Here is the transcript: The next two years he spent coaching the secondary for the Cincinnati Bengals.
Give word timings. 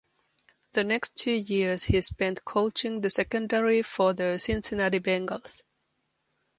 The 0.73 0.83
next 0.83 1.15
two 1.15 1.31
years 1.35 1.83
he 1.83 2.01
spent 2.01 2.43
coaching 2.43 3.01
the 3.01 3.11
secondary 3.11 3.83
for 3.83 4.13
the 4.13 4.39
Cincinnati 4.39 4.99
Bengals. 4.99 5.61